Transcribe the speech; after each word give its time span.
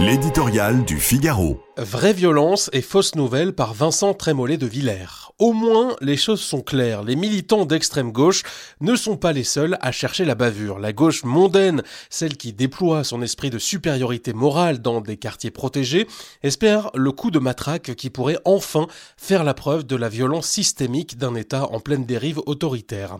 L'éditorial 0.00 0.84
du 0.84 1.00
Figaro. 1.00 1.60
Vraie 1.76 2.12
violence 2.12 2.70
et 2.72 2.82
fausse 2.82 3.16
nouvelle 3.16 3.52
par 3.52 3.74
Vincent 3.74 4.14
Trémollet 4.14 4.56
de 4.56 4.64
Villers. 4.66 5.27
Au 5.38 5.52
moins, 5.52 5.94
les 6.00 6.16
choses 6.16 6.40
sont 6.40 6.62
claires. 6.62 7.04
Les 7.04 7.14
militants 7.14 7.64
d'extrême 7.64 8.10
gauche 8.10 8.42
ne 8.80 8.96
sont 8.96 9.16
pas 9.16 9.30
les 9.30 9.44
seuls 9.44 9.78
à 9.80 9.92
chercher 9.92 10.24
la 10.24 10.34
bavure. 10.34 10.80
La 10.80 10.92
gauche 10.92 11.22
mondaine, 11.22 11.84
celle 12.10 12.36
qui 12.36 12.52
déploie 12.52 13.04
son 13.04 13.22
esprit 13.22 13.48
de 13.48 13.58
supériorité 13.58 14.32
morale 14.32 14.82
dans 14.82 15.00
des 15.00 15.16
quartiers 15.16 15.52
protégés, 15.52 16.08
espère 16.42 16.90
le 16.92 17.12
coup 17.12 17.30
de 17.30 17.38
matraque 17.38 17.94
qui 17.94 18.10
pourrait 18.10 18.40
enfin 18.44 18.88
faire 19.16 19.44
la 19.44 19.54
preuve 19.54 19.86
de 19.86 19.94
la 19.94 20.08
violence 20.08 20.48
systémique 20.48 21.18
d'un 21.18 21.36
État 21.36 21.68
en 21.70 21.78
pleine 21.78 22.04
dérive 22.04 22.40
autoritaire. 22.46 23.18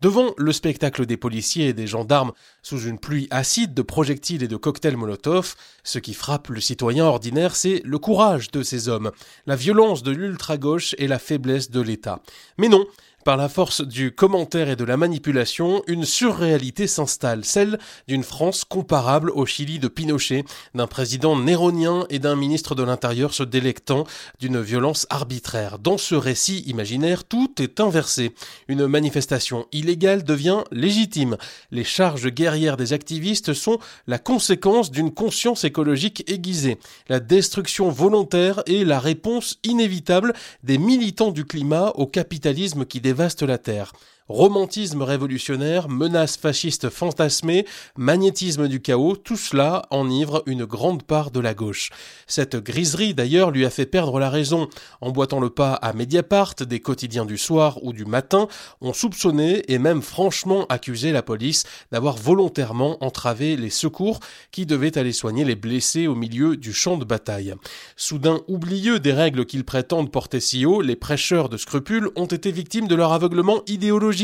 Devant 0.00 0.32
le 0.38 0.52
spectacle 0.52 1.04
des 1.04 1.18
policiers 1.18 1.68
et 1.68 1.72
des 1.74 1.86
gendarmes 1.86 2.32
sous 2.62 2.80
une 2.80 2.98
pluie 2.98 3.28
acide 3.30 3.74
de 3.74 3.82
projectiles 3.82 4.42
et 4.42 4.48
de 4.48 4.56
cocktails 4.56 4.96
Molotov, 4.96 5.56
ce 5.84 5.98
qui 5.98 6.14
frappe 6.14 6.48
le 6.48 6.60
citoyen 6.62 7.04
ordinaire, 7.04 7.54
c'est 7.54 7.82
le 7.84 7.98
courage 7.98 8.50
de 8.50 8.62
ces 8.62 8.88
hommes, 8.88 9.10
la 9.44 9.56
violence 9.56 10.02
de 10.02 10.10
l'ultra-gauche 10.10 10.94
et 10.96 11.06
la 11.06 11.18
faiblesse 11.18 11.59
de 11.68 11.80
l'État. 11.80 12.22
Mais 12.56 12.68
non, 12.68 12.86
par 13.24 13.36
la 13.36 13.48
force 13.48 13.82
du 13.82 14.12
commentaire 14.12 14.68
et 14.68 14.76
de 14.76 14.84
la 14.84 14.96
manipulation, 14.96 15.82
une 15.86 16.04
surréalité 16.04 16.86
s'installe, 16.86 17.44
celle 17.44 17.78
d'une 18.08 18.22
France 18.22 18.64
comparable 18.64 19.30
au 19.30 19.44
Chili 19.46 19.78
de 19.78 19.88
Pinochet, 19.88 20.44
d'un 20.74 20.86
président 20.86 21.38
néronien 21.38 22.06
et 22.08 22.18
d'un 22.18 22.36
ministre 22.36 22.74
de 22.74 22.82
l'Intérieur 22.82 23.34
se 23.34 23.42
délectant 23.42 24.04
d'une 24.38 24.60
violence 24.60 25.06
arbitraire. 25.10 25.78
Dans 25.78 25.98
ce 25.98 26.14
récit 26.14 26.60
imaginaire, 26.66 27.24
tout 27.24 27.60
est 27.60 27.80
inversé. 27.80 28.34
Une 28.68 28.86
manifestation 28.86 29.66
illégale 29.72 30.24
devient 30.24 30.62
légitime. 30.70 31.36
Les 31.70 31.84
charges 31.84 32.28
guerrières 32.28 32.76
des 32.76 32.92
activistes 32.92 33.52
sont 33.52 33.78
la 34.06 34.18
conséquence 34.18 34.90
d'une 34.90 35.12
conscience 35.12 35.64
écologique 35.64 36.24
aiguisée. 36.30 36.78
La 37.08 37.20
destruction 37.20 37.90
volontaire 37.90 38.62
est 38.66 38.84
la 38.84 38.98
réponse 38.98 39.58
inévitable 39.64 40.32
des 40.62 40.78
militants 40.78 41.32
du 41.32 41.44
climat 41.44 41.92
au 41.96 42.06
capitalisme 42.06 42.84
qui 42.84 43.00
dévaste 43.10 43.42
la 43.42 43.58
Terre. 43.58 43.92
Romantisme 44.30 45.02
révolutionnaire, 45.02 45.88
menaces 45.88 46.36
fascistes 46.36 46.88
fantasmées, 46.88 47.66
magnétisme 47.96 48.68
du 48.68 48.80
chaos, 48.80 49.16
tout 49.16 49.36
cela 49.36 49.82
enivre 49.90 50.44
une 50.46 50.66
grande 50.66 51.02
part 51.02 51.32
de 51.32 51.40
la 51.40 51.52
gauche. 51.52 51.90
Cette 52.28 52.54
griserie 52.54 53.12
d'ailleurs 53.12 53.50
lui 53.50 53.66
a 53.66 53.70
fait 53.70 53.86
perdre 53.86 54.20
la 54.20 54.30
raison. 54.30 54.68
Emboîtant 55.00 55.40
le 55.40 55.50
pas 55.50 55.72
à 55.72 55.92
Mediapart, 55.94 56.54
des 56.60 56.78
quotidiens 56.78 57.24
du 57.24 57.36
soir 57.36 57.82
ou 57.82 57.92
du 57.92 58.04
matin 58.04 58.46
ont 58.80 58.92
soupçonné 58.92 59.64
et 59.66 59.80
même 59.80 60.00
franchement 60.00 60.64
accusé 60.68 61.10
la 61.10 61.24
police 61.24 61.64
d'avoir 61.90 62.16
volontairement 62.16 63.02
entravé 63.02 63.56
les 63.56 63.68
secours 63.68 64.20
qui 64.52 64.64
devaient 64.64 64.96
aller 64.96 65.12
soigner 65.12 65.44
les 65.44 65.56
blessés 65.56 66.06
au 66.06 66.14
milieu 66.14 66.56
du 66.56 66.72
champ 66.72 66.98
de 66.98 67.04
bataille. 67.04 67.56
Soudain 67.96 68.42
oublieux 68.46 69.00
des 69.00 69.12
règles 69.12 69.44
qu'ils 69.44 69.64
prétendent 69.64 70.12
porter 70.12 70.38
si 70.38 70.64
haut, 70.64 70.82
les 70.82 70.94
prêcheurs 70.94 71.48
de 71.48 71.56
scrupules 71.56 72.10
ont 72.14 72.26
été 72.26 72.52
victimes 72.52 72.86
de 72.86 72.94
leur 72.94 73.12
aveuglement 73.12 73.62
idéologique 73.66 74.19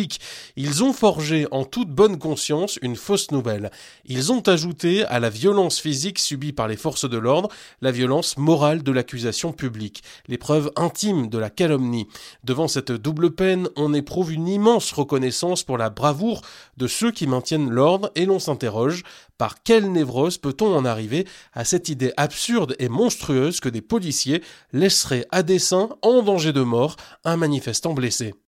ils 0.56 0.84
ont 0.84 0.92
forgé 0.92 1.46
en 1.50 1.64
toute 1.64 1.90
bonne 1.90 2.18
conscience 2.18 2.78
une 2.82 2.96
fausse 2.96 3.30
nouvelle. 3.30 3.70
Ils 4.04 4.32
ont 4.32 4.40
ajouté 4.40 5.04
à 5.04 5.20
la 5.20 5.30
violence 5.30 5.80
physique 5.80 6.18
subie 6.18 6.52
par 6.52 6.68
les 6.68 6.76
forces 6.76 7.08
de 7.08 7.18
l'ordre 7.18 7.48
la 7.80 7.90
violence 7.90 8.36
morale 8.36 8.82
de 8.82 8.92
l'accusation 8.92 9.52
publique, 9.52 10.02
l'épreuve 10.28 10.70
intime 10.76 11.28
de 11.28 11.38
la 11.38 11.50
calomnie. 11.50 12.08
Devant 12.44 12.68
cette 12.68 12.92
double 12.92 13.34
peine, 13.34 13.68
on 13.76 13.94
éprouve 13.94 14.32
une 14.32 14.48
immense 14.48 14.92
reconnaissance 14.92 15.62
pour 15.62 15.78
la 15.78 15.90
bravoure 15.90 16.42
de 16.76 16.86
ceux 16.86 17.10
qui 17.10 17.26
maintiennent 17.26 17.70
l'ordre 17.70 18.10
et 18.14 18.26
l'on 18.26 18.38
s'interroge 18.38 19.02
par 19.38 19.62
quelle 19.62 19.92
névrose 19.92 20.38
peut-on 20.38 20.74
en 20.74 20.84
arriver 20.84 21.26
à 21.52 21.64
cette 21.64 21.88
idée 21.88 22.12
absurde 22.16 22.74
et 22.78 22.88
monstrueuse 22.88 23.60
que 23.60 23.68
des 23.68 23.82
policiers 23.82 24.42
laisseraient 24.72 25.26
à 25.30 25.42
dessein 25.42 25.90
en 26.02 26.22
danger 26.22 26.52
de 26.52 26.62
mort 26.62 26.96
un 27.24 27.36
manifestant 27.36 27.92
blessé? 27.92 28.34